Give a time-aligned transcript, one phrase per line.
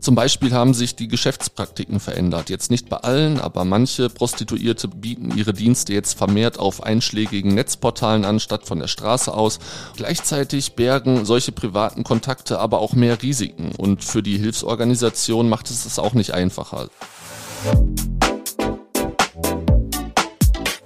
[0.00, 2.48] Zum Beispiel haben sich die Geschäftspraktiken verändert.
[2.48, 8.24] Jetzt nicht bei allen, aber manche Prostituierte bieten ihre Dienste jetzt vermehrt auf einschlägigen Netzportalen
[8.24, 9.58] an, statt von der Straße aus.
[9.96, 15.84] Gleichzeitig bergen solche privaten Kontakte aber auch mehr Risiken und für die Hilfsorganisation macht es
[15.84, 16.88] es auch nicht einfacher.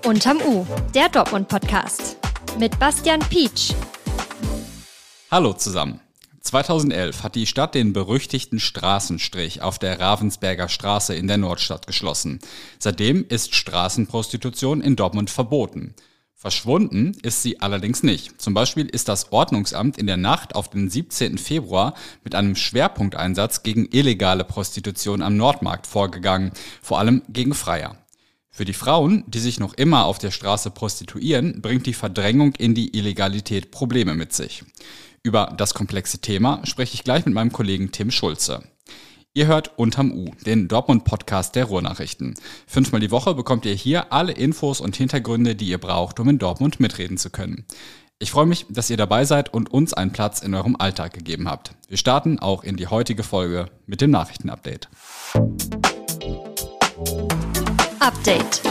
[0.04, 2.16] Unterm U, der Dortmund-Podcast.
[2.58, 3.72] Mit Bastian Pietsch.
[5.30, 6.00] Hallo zusammen.
[6.46, 12.38] 2011 hat die Stadt den berüchtigten Straßenstrich auf der Ravensberger Straße in der Nordstadt geschlossen.
[12.78, 15.94] Seitdem ist Straßenprostitution in Dortmund verboten.
[16.34, 18.40] Verschwunden ist sie allerdings nicht.
[18.40, 21.38] Zum Beispiel ist das Ordnungsamt in der Nacht auf den 17.
[21.38, 26.52] Februar mit einem Schwerpunkteinsatz gegen illegale Prostitution am Nordmarkt vorgegangen,
[26.82, 27.96] vor allem gegen Freier.
[28.50, 32.74] Für die Frauen, die sich noch immer auf der Straße prostituieren, bringt die Verdrängung in
[32.74, 34.62] die Illegalität Probleme mit sich.
[35.26, 38.62] Über das komplexe Thema spreche ich gleich mit meinem Kollegen Tim Schulze.
[39.34, 42.34] Ihr hört Unterm U, den Dortmund-Podcast der Ruhrnachrichten.
[42.68, 46.38] Fünfmal die Woche bekommt ihr hier alle Infos und Hintergründe, die ihr braucht, um in
[46.38, 47.64] Dortmund mitreden zu können.
[48.20, 51.50] Ich freue mich, dass ihr dabei seid und uns einen Platz in eurem Alltag gegeben
[51.50, 51.72] habt.
[51.88, 54.88] Wir starten auch in die heutige Folge mit dem Nachrichtenupdate.
[57.98, 58.62] Update.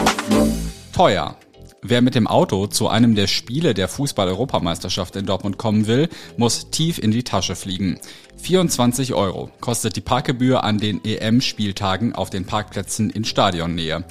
[0.94, 1.36] Teuer.
[1.82, 6.70] Wer mit dem Auto zu einem der Spiele der Fußball-Europameisterschaft in Dortmund kommen will, muss
[6.70, 8.00] tief in die Tasche fliegen.
[8.38, 14.04] 24 Euro kostet die Parkgebühr an den EM-Spieltagen auf den Parkplätzen in Stadionnähe.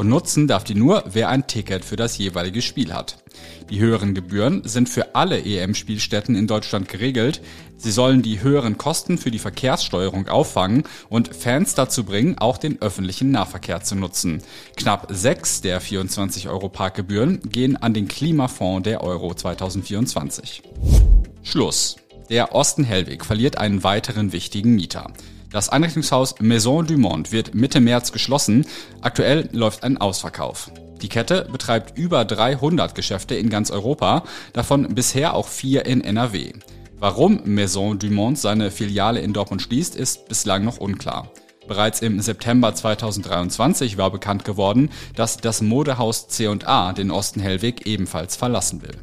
[0.00, 3.18] Und nutzen darf die nur, wer ein Ticket für das jeweilige Spiel hat.
[3.68, 7.42] Die höheren Gebühren sind für alle EM-Spielstätten in Deutschland geregelt.
[7.76, 12.80] Sie sollen die höheren Kosten für die Verkehrssteuerung auffangen und Fans dazu bringen, auch den
[12.80, 14.42] öffentlichen Nahverkehr zu nutzen.
[14.74, 20.62] Knapp sechs der 24 Euro Parkgebühren gehen an den Klimafonds der Euro 2024.
[21.42, 21.96] Schluss.
[22.30, 25.12] Der Osten Hellweg verliert einen weiteren wichtigen Mieter.
[25.50, 28.66] Das Einrichtungshaus Maison du Monde wird Mitte März geschlossen.
[29.00, 30.70] Aktuell läuft ein Ausverkauf.
[31.02, 36.52] Die Kette betreibt über 300 Geschäfte in ganz Europa, davon bisher auch vier in NRW.
[37.00, 41.32] Warum Maison du Monde seine Filiale in Dortmund schließt, ist bislang noch unklar.
[41.66, 48.36] Bereits im September 2023 war bekannt geworden, dass das Modehaus C&A den Osten Hellweg ebenfalls
[48.36, 48.96] verlassen will.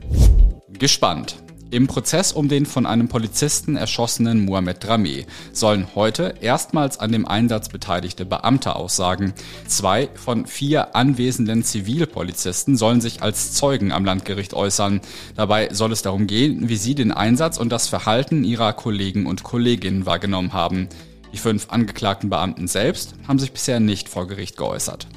[0.77, 1.37] Gespannt.
[1.69, 7.27] Im Prozess um den von einem Polizisten erschossenen Mohamed Dramé sollen heute erstmals an dem
[7.27, 9.33] Einsatz beteiligte Beamte aussagen.
[9.67, 15.01] Zwei von vier anwesenden Zivilpolizisten sollen sich als Zeugen am Landgericht äußern.
[15.35, 19.43] Dabei soll es darum gehen, wie sie den Einsatz und das Verhalten ihrer Kollegen und
[19.43, 20.87] Kolleginnen wahrgenommen haben.
[21.33, 25.07] Die fünf angeklagten Beamten selbst haben sich bisher nicht vor Gericht geäußert.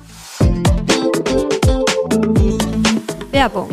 [3.31, 3.71] Werbung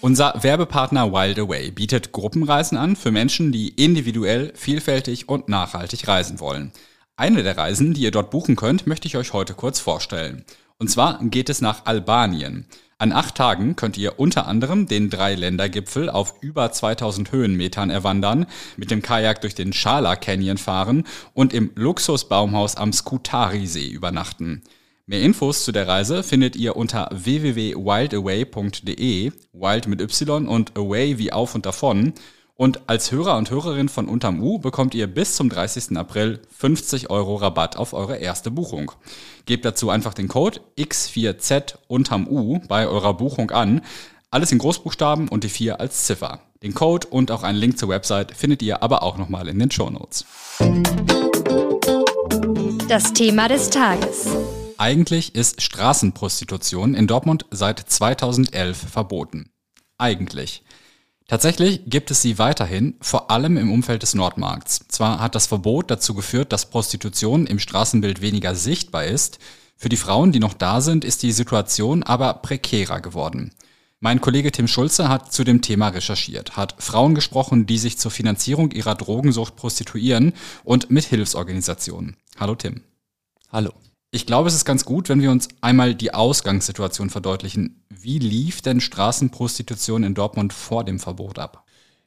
[0.00, 6.40] unser Werbepartner Wild Away bietet Gruppenreisen an für Menschen, die individuell, vielfältig und nachhaltig reisen
[6.40, 6.72] wollen.
[7.16, 10.44] Eine der Reisen, die ihr dort buchen könnt, möchte ich euch heute kurz vorstellen.
[10.78, 12.66] Und zwar geht es nach Albanien.
[12.96, 18.46] An acht Tagen könnt ihr unter anderem den Drei-Länder-Gipfel auf über 2000 Höhenmetern erwandern,
[18.76, 24.62] mit dem Kajak durch den Schala Canyon fahren und im Luxusbaumhaus am Skutari-See übernachten.
[25.10, 31.32] Mehr Infos zu der Reise findet ihr unter www.wildaway.de, wild mit Y und away wie
[31.32, 32.12] auf und davon.
[32.54, 35.96] Und als Hörer und Hörerin von Unterm U bekommt ihr bis zum 30.
[35.96, 38.92] April 50 Euro Rabatt auf eure erste Buchung.
[39.46, 43.80] Gebt dazu einfach den Code X4Z Unterm U bei eurer Buchung an.
[44.30, 46.38] Alles in Großbuchstaben und die 4 als Ziffer.
[46.62, 49.72] Den Code und auch einen Link zur Website findet ihr aber auch nochmal in den
[49.72, 50.24] Show Notes.
[52.86, 54.28] Das Thema des Tages.
[54.80, 59.50] Eigentlich ist Straßenprostitution in Dortmund seit 2011 verboten.
[59.98, 60.62] Eigentlich.
[61.28, 64.86] Tatsächlich gibt es sie weiterhin, vor allem im Umfeld des Nordmarkts.
[64.88, 69.38] Zwar hat das Verbot dazu geführt, dass Prostitution im Straßenbild weniger sichtbar ist,
[69.76, 73.52] für die Frauen, die noch da sind, ist die Situation aber prekärer geworden.
[73.98, 78.10] Mein Kollege Tim Schulze hat zu dem Thema recherchiert, hat Frauen gesprochen, die sich zur
[78.10, 80.32] Finanzierung ihrer Drogensucht prostituieren
[80.64, 82.16] und mit Hilfsorganisationen.
[82.38, 82.80] Hallo Tim.
[83.52, 83.74] Hallo.
[84.12, 87.84] Ich glaube, es ist ganz gut, wenn wir uns einmal die Ausgangssituation verdeutlichen.
[87.90, 91.64] Wie lief denn Straßenprostitution in Dortmund vor dem Verbot ab?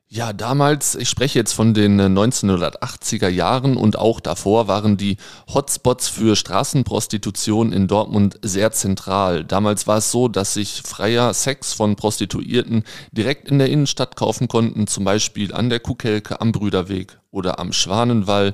[0.09, 5.17] Ja, damals, ich spreche jetzt von den 1980er Jahren und auch davor waren die
[5.51, 9.45] Hotspots für Straßenprostitution in Dortmund sehr zentral.
[9.45, 14.49] Damals war es so, dass sich freier Sex von Prostituierten direkt in der Innenstadt kaufen
[14.49, 18.53] konnten, zum Beispiel an der Kuhkelke am Brüderweg oder am Schwanenwall.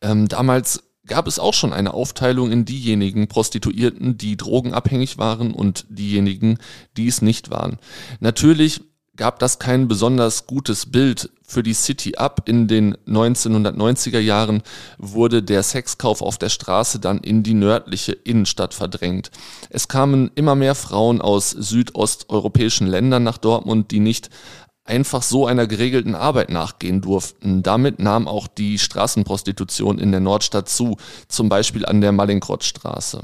[0.00, 5.86] Ähm, damals gab es auch schon eine Aufteilung in diejenigen Prostituierten, die drogenabhängig waren und
[5.88, 6.58] diejenigen,
[6.96, 7.78] die es nicht waren.
[8.20, 8.82] Natürlich
[9.18, 12.42] gab das kein besonders gutes Bild für die City ab.
[12.46, 14.62] In den 1990er Jahren
[14.96, 19.30] wurde der Sexkauf auf der Straße dann in die nördliche Innenstadt verdrängt.
[19.70, 24.30] Es kamen immer mehr Frauen aus südosteuropäischen Ländern nach Dortmund, die nicht
[24.88, 27.62] einfach so einer geregelten Arbeit nachgehen durften.
[27.62, 30.96] Damit nahm auch die Straßenprostitution in der Nordstadt zu,
[31.28, 33.20] zum Beispiel an der Mallinckrodtstraße.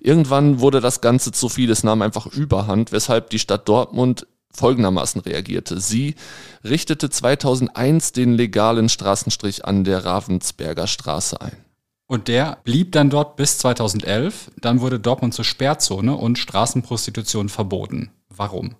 [0.00, 5.20] Irgendwann wurde das Ganze zu viel, es nahm einfach überhand, weshalb die Stadt Dortmund folgendermaßen
[5.22, 5.80] reagierte.
[5.80, 6.14] Sie
[6.64, 11.56] richtete 2001 den legalen Straßenstrich an der Ravensberger Straße ein.
[12.06, 14.50] Und der blieb dann dort bis 2011.
[14.60, 18.10] Dann wurde Dortmund zur Sperrzone und Straßenprostitution verboten.
[18.28, 18.74] Warum?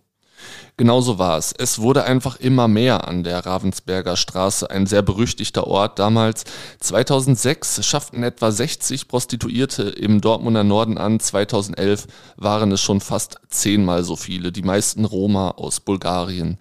[0.76, 1.52] Genauso war es.
[1.52, 6.44] Es wurde einfach immer mehr an der Ravensberger Straße, ein sehr berüchtigter Ort damals.
[6.80, 11.20] 2006 schafften etwa 60 Prostituierte im Dortmunder Norden an.
[11.20, 12.06] 2011
[12.36, 16.58] waren es schon fast zehnmal so viele, die meisten Roma aus Bulgarien.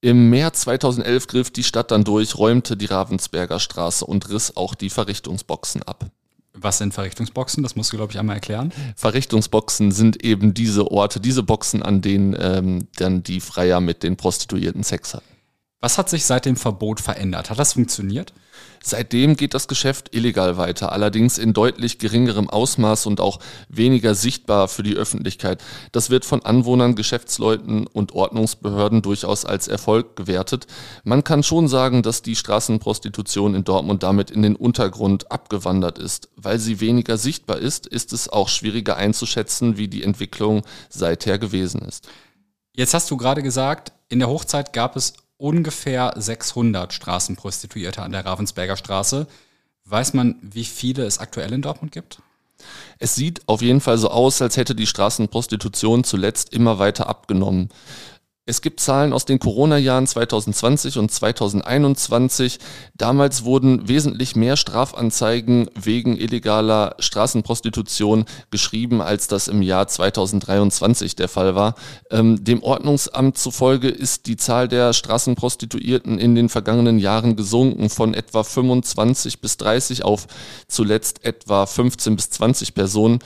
[0.00, 4.76] Im März 2011 griff die Stadt dann durch, räumte die Ravensberger Straße und riss auch
[4.76, 6.06] die Verrichtungsboxen ab.
[6.60, 7.62] Was sind Verrichtungsboxen?
[7.62, 8.72] Das musst du, glaube ich, einmal erklären.
[8.96, 14.16] Verrichtungsboxen sind eben diese Orte, diese Boxen, an denen ähm, dann die Freier mit den
[14.16, 15.26] Prostituierten Sex hatten.
[15.80, 17.50] Was hat sich seit dem Verbot verändert?
[17.50, 18.32] Hat das funktioniert?
[18.82, 24.68] Seitdem geht das Geschäft illegal weiter, allerdings in deutlich geringerem Ausmaß und auch weniger sichtbar
[24.68, 25.62] für die Öffentlichkeit.
[25.92, 30.66] Das wird von Anwohnern, Geschäftsleuten und Ordnungsbehörden durchaus als Erfolg gewertet.
[31.04, 36.28] Man kann schon sagen, dass die Straßenprostitution in Dortmund damit in den Untergrund abgewandert ist.
[36.36, 41.82] Weil sie weniger sichtbar ist, ist es auch schwieriger einzuschätzen, wie die Entwicklung seither gewesen
[41.82, 42.08] ist.
[42.74, 48.26] Jetzt hast du gerade gesagt, in der Hochzeit gab es ungefähr 600 Straßenprostituierte an der
[48.26, 49.26] Ravensberger Straße.
[49.84, 52.20] Weiß man, wie viele es aktuell in Dortmund gibt?
[52.98, 57.70] Es sieht auf jeden Fall so aus, als hätte die Straßenprostitution zuletzt immer weiter abgenommen.
[58.48, 62.58] Es gibt Zahlen aus den Corona-Jahren 2020 und 2021.
[62.96, 71.28] Damals wurden wesentlich mehr Strafanzeigen wegen illegaler Straßenprostitution geschrieben, als das im Jahr 2023 der
[71.28, 71.74] Fall war.
[72.10, 78.14] Ähm, dem Ordnungsamt zufolge ist die Zahl der Straßenprostituierten in den vergangenen Jahren gesunken von
[78.14, 80.26] etwa 25 bis 30 auf
[80.68, 83.18] zuletzt etwa 15 bis 20 Personen.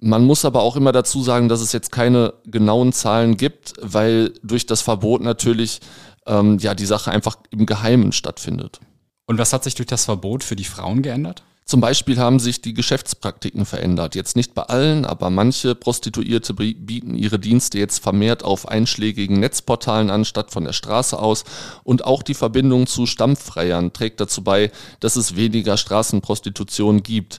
[0.00, 4.32] Man muss aber auch immer dazu sagen, dass es jetzt keine genauen Zahlen gibt, weil
[4.42, 5.80] durch das Verbot natürlich
[6.26, 8.80] ähm, ja die Sache einfach im Geheimen stattfindet.
[9.26, 11.42] Und was hat sich durch das Verbot für die Frauen geändert?
[11.70, 14.16] Zum Beispiel haben sich die Geschäftspraktiken verändert.
[14.16, 20.10] Jetzt nicht bei allen, aber manche Prostituierte bieten ihre Dienste jetzt vermehrt auf einschlägigen Netzportalen
[20.10, 21.44] an, statt von der Straße aus.
[21.84, 27.38] Und auch die Verbindung zu Stammfreiern trägt dazu bei, dass es weniger Straßenprostitution gibt.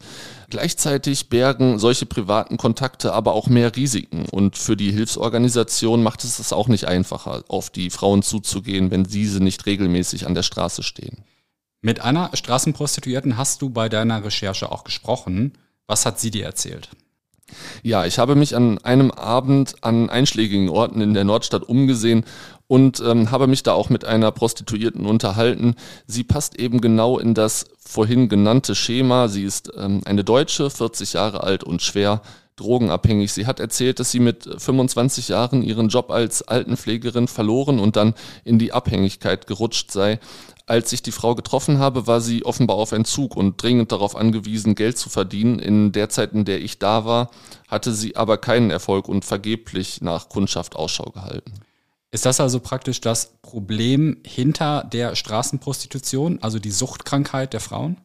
[0.50, 4.28] Gleichzeitig bergen solche privaten Kontakte aber auch mehr Risiken.
[4.32, 9.04] Und für die Hilfsorganisation macht es es auch nicht einfacher, auf die Frauen zuzugehen, wenn
[9.04, 11.26] diese nicht regelmäßig an der Straße stehen.
[11.82, 15.54] Mit einer Straßenprostituierten hast du bei deiner Recherche auch gesprochen.
[15.88, 16.90] Was hat sie dir erzählt?
[17.82, 22.24] Ja, ich habe mich an einem Abend an einschlägigen Orten in der Nordstadt umgesehen
[22.68, 25.76] und ähm, habe mich da auch mit einer Prostituierten unterhalten.
[26.06, 29.28] Sie passt eben genau in das vorhin genannte Schema.
[29.28, 32.22] Sie ist ähm, eine Deutsche, 40 Jahre alt und schwer
[32.56, 33.32] drogenabhängig.
[33.32, 38.14] Sie hat erzählt, dass sie mit 25 Jahren ihren Job als Altenpflegerin verloren und dann
[38.44, 40.20] in die Abhängigkeit gerutscht sei.
[40.68, 44.76] Als ich die Frau getroffen habe, war sie offenbar auf Entzug und dringend darauf angewiesen,
[44.76, 45.60] Geld zu verdienen.
[45.60, 47.30] In der Zeit, in der ich da war,
[47.68, 51.54] hatte sie aber keinen Erfolg und vergeblich nach Kundschaft Ausschau gehalten.
[52.12, 57.98] Ist das also praktisch das Problem hinter der Straßenprostitution, also die Suchtkrankheit der Frauen?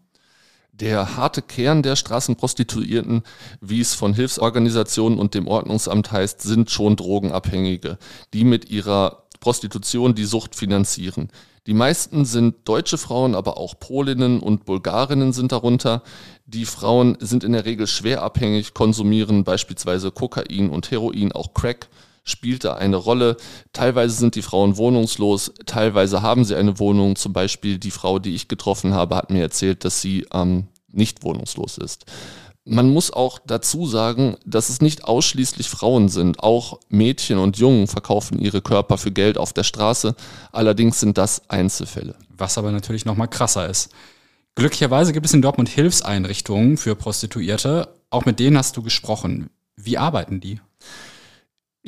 [0.81, 3.23] Der harte Kern der Straßenprostituierten,
[3.63, 7.97] wie es von Hilfsorganisationen und dem Ordnungsamt heißt, sind schon Drogenabhängige,
[8.35, 11.31] die mit ihrer Prostitution die Sucht finanzieren.
[11.67, 16.03] Die meisten sind deutsche Frauen, aber auch Polinnen und Bulgarinnen sind darunter.
[16.45, 21.89] Die Frauen sind in der Regel schwer abhängig, konsumieren beispielsweise Kokain und Heroin, auch Crack
[22.27, 23.39] spielt da eine Rolle.
[23.73, 27.17] Teilweise sind die Frauen wohnungslos, teilweise haben sie eine Wohnung.
[27.17, 31.23] Zum Beispiel die Frau, die ich getroffen habe, hat mir erzählt, dass sie ähm, nicht
[31.23, 32.05] wohnungslos ist.
[32.69, 36.41] Man muss auch dazu sagen, dass es nicht ausschließlich Frauen sind.
[36.41, 40.17] Auch Mädchen und Jungen verkaufen ihre Körper für Geld auf der Straße.
[40.51, 42.17] Allerdings sind das Einzelfälle.
[42.37, 43.91] Was aber natürlich noch mal krasser ist.
[44.57, 47.89] Glücklicherweise gibt es in Dortmund Hilfseinrichtungen für Prostituierte.
[48.11, 49.49] Auch mit denen hast du gesprochen.
[49.77, 50.59] Wie arbeiten die?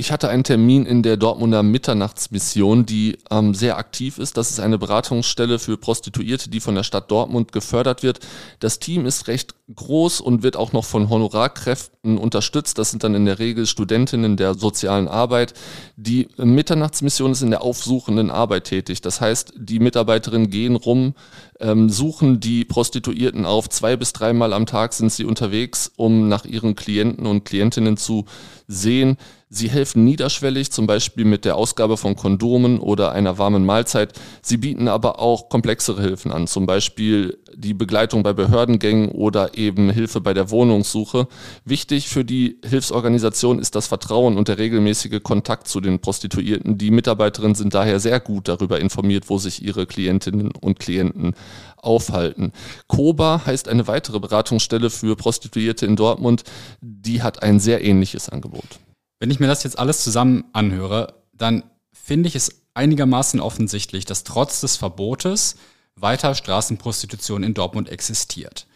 [0.00, 4.36] Ich hatte einen Termin in der Dortmunder Mitternachtsmission, die ähm, sehr aktiv ist.
[4.36, 8.20] Das ist eine Beratungsstelle für Prostituierte, die von der Stadt Dortmund gefördert wird.
[8.60, 12.78] Das Team ist recht groß und wird auch noch von Honorarkräften unterstützt.
[12.78, 15.52] Das sind dann in der Regel Studentinnen der sozialen Arbeit.
[15.96, 19.00] Die Mitternachtsmission ist in der aufsuchenden Arbeit tätig.
[19.00, 21.14] Das heißt, die Mitarbeiterinnen gehen rum,
[21.58, 23.68] ähm, suchen die Prostituierten auf.
[23.68, 28.26] Zwei bis dreimal am Tag sind sie unterwegs, um nach ihren Klienten und Klientinnen zu
[28.68, 29.16] sehen.
[29.50, 34.12] Sie helfen niederschwellig, zum Beispiel mit der Ausgabe von Kondomen oder einer warmen Mahlzeit.
[34.42, 39.88] Sie bieten aber auch komplexere Hilfen an, zum Beispiel die Begleitung bei Behördengängen oder eben
[39.88, 41.28] Hilfe bei der Wohnungssuche.
[41.64, 46.76] Wichtig für die Hilfsorganisation ist das Vertrauen und der regelmäßige Kontakt zu den Prostituierten.
[46.76, 51.34] Die Mitarbeiterinnen sind daher sehr gut darüber informiert, wo sich ihre Klientinnen und Klienten
[51.78, 52.52] aufhalten.
[52.86, 56.44] Koba heißt eine weitere Beratungsstelle für Prostituierte in Dortmund.
[56.82, 58.78] Die hat ein sehr ähnliches Angebot.
[59.20, 64.24] Wenn ich mir das jetzt alles zusammen anhöre, dann finde ich es einigermaßen offensichtlich, dass
[64.24, 65.56] trotz des Verbotes
[65.96, 68.66] weiter Straßenprostitution in Dortmund existiert.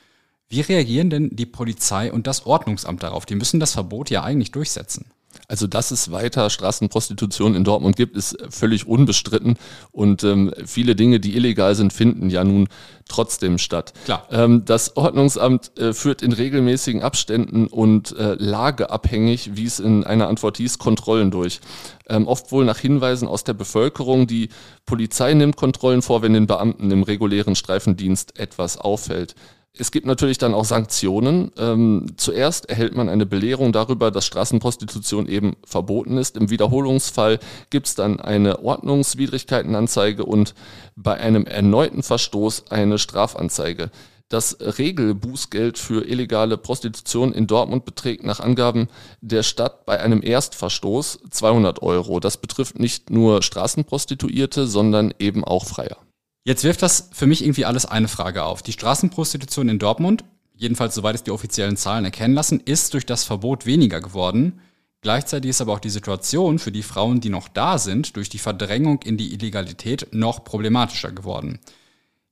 [0.49, 3.25] Wie reagieren denn die Polizei und das Ordnungsamt darauf?
[3.25, 5.13] Die müssen das Verbot ja eigentlich durchsetzen.
[5.49, 9.57] Also, dass es weiter Straßenprostitution in Dortmund gibt, ist völlig unbestritten.
[9.91, 12.69] Und ähm, viele Dinge, die illegal sind, finden ja nun
[13.09, 13.93] trotzdem statt.
[14.05, 14.27] Klar.
[14.31, 20.29] Ähm, das Ordnungsamt äh, führt in regelmäßigen Abständen und äh, lageabhängig, wie es in einer
[20.29, 21.61] Antwort hieß, Kontrollen durch.
[22.09, 24.27] Ähm, oft wohl nach Hinweisen aus der Bevölkerung.
[24.27, 24.49] Die
[24.87, 29.35] Polizei nimmt Kontrollen vor, wenn den Beamten im regulären Streifendienst etwas auffällt.
[29.79, 31.51] Es gibt natürlich dann auch Sanktionen.
[31.57, 36.37] Ähm, zuerst erhält man eine Belehrung darüber, dass Straßenprostitution eben verboten ist.
[36.37, 37.39] Im Wiederholungsfall
[37.71, 40.55] gibt es dann eine Ordnungswidrigkeitenanzeige und
[40.95, 43.91] bei einem erneuten Verstoß eine Strafanzeige.
[44.29, 48.89] Das Regelbußgeld für illegale Prostitution in Dortmund beträgt nach Angaben
[49.23, 52.21] der Stadt bei einem Erstverstoß 200 Euro.
[52.21, 55.97] Das betrifft nicht nur Straßenprostituierte, sondern eben auch Freier.
[56.45, 58.63] Jetzt wirft das für mich irgendwie alles eine Frage auf.
[58.63, 60.25] Die Straßenprostitution in Dortmund,
[60.57, 64.61] jedenfalls soweit es die offiziellen Zahlen erkennen lassen, ist durch das Verbot weniger geworden.
[65.03, 68.39] Gleichzeitig ist aber auch die Situation für die Frauen, die noch da sind, durch die
[68.39, 71.61] Verdrängung in die Illegalität noch problematischer geworden.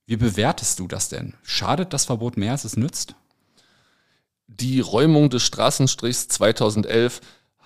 [0.07, 1.35] Wie bewertest du das denn?
[1.43, 3.15] Schadet das Verbot mehr, als es nützt?
[4.49, 7.21] Die Räumung des Straßenstrichs 2011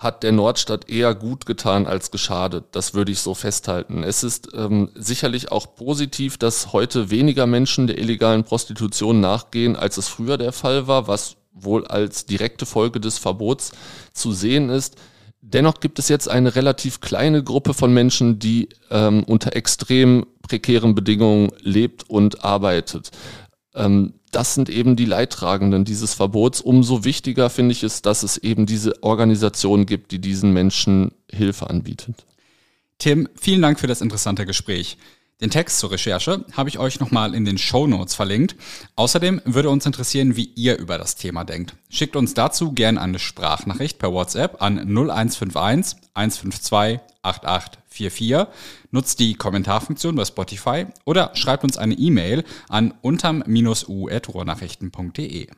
[0.05, 2.67] hat der Nordstadt eher gut getan als geschadet.
[2.73, 4.05] Das würde ich so festhalten.
[4.05, 9.97] Es ist ähm, sicherlich auch positiv, dass heute weniger Menschen der illegalen Prostitution nachgehen, als
[9.97, 13.73] es früher der Fall war, was wohl als direkte Folge des Verbots
[14.13, 14.97] zu sehen ist.
[15.41, 20.95] Dennoch gibt es jetzt eine relativ kleine Gruppe von Menschen, die ähm, unter extrem prekären
[20.95, 23.11] Bedingungen lebt und arbeitet.
[23.75, 26.61] Ähm, das sind eben die Leidtragenden dieses Verbots.
[26.61, 31.71] Umso wichtiger finde ich es, dass es eben diese Organisation gibt, die diesen Menschen Hilfe
[31.71, 32.27] anbietet.
[32.99, 34.97] Tim, vielen Dank für das interessante Gespräch.
[35.41, 38.55] Den Text zur Recherche habe ich euch nochmal in den Show Notes verlinkt.
[38.95, 41.75] Außerdem würde uns interessieren, wie ihr über das Thema denkt.
[41.89, 48.47] Schickt uns dazu gerne eine Sprachnachricht per WhatsApp an 0151 152 8844,
[48.91, 55.49] nutzt die Kommentarfunktion bei Spotify oder schreibt uns eine E-Mail an unterm-u.ruhrnachrichten.de.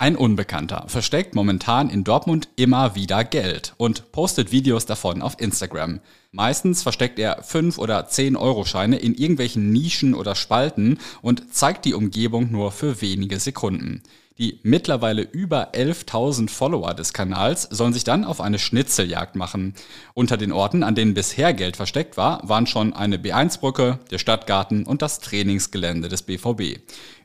[0.00, 6.00] Ein Unbekannter versteckt momentan in Dortmund immer wieder Geld und postet Videos davon auf Instagram.
[6.32, 11.84] Meistens versteckt er 5 oder 10 Euro Scheine in irgendwelchen Nischen oder Spalten und zeigt
[11.84, 14.02] die Umgebung nur für wenige Sekunden.
[14.38, 19.74] Die mittlerweile über 11.000 Follower des Kanals sollen sich dann auf eine Schnitzeljagd machen.
[20.14, 24.86] Unter den Orten, an denen bisher Geld versteckt war, waren schon eine B1-Brücke, der Stadtgarten
[24.86, 26.80] und das Trainingsgelände des BVB.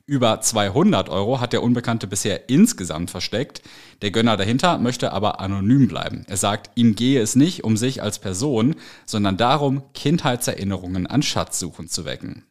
[0.07, 3.63] Über 200 Euro hat der Unbekannte bisher insgesamt versteckt.
[4.03, 6.25] Der Gönner dahinter möchte aber anonym bleiben.
[6.27, 8.75] Er sagt, ihm gehe es nicht um sich als Person,
[9.07, 12.45] sondern darum, Kindheitserinnerungen an Schatzsuchen zu wecken.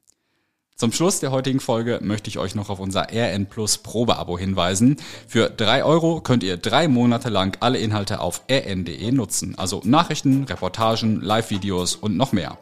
[0.77, 4.97] Zum Schluss der heutigen Folge möchte ich euch noch auf unser RN Plus Probeabo hinweisen.
[5.29, 9.57] Für drei Euro könnt ihr drei Monate lang alle Inhalte auf rn.de nutzen.
[9.57, 12.59] Also Nachrichten, Reportagen, Live-Videos und noch mehr.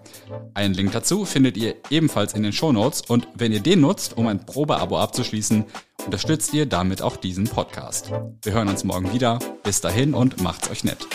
[0.53, 4.27] Einen Link dazu findet ihr ebenfalls in den Shownotes und wenn ihr den nutzt, um
[4.27, 5.65] ein Probeabo abzuschließen,
[6.05, 8.13] unterstützt ihr damit auch diesen Podcast.
[8.43, 9.39] Wir hören uns morgen wieder.
[9.63, 11.07] Bis dahin und macht's euch nett.